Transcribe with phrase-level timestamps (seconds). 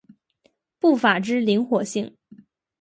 [0.79, 2.17] 步法之灵活性。